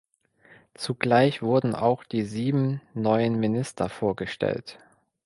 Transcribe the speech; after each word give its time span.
Zugleich 0.73 1.43
wurden 1.43 1.75
auch 1.75 2.03
die 2.03 2.23
sieben 2.23 2.81
neuen 2.95 3.39
Minister 3.39 3.87
vorgestellt. 3.87 4.79